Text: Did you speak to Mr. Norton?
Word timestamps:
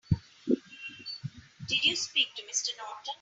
Did 1.67 1.85
you 1.85 1.95
speak 1.95 2.29
to 2.35 2.41
Mr. 2.43 2.69
Norton? 2.79 3.03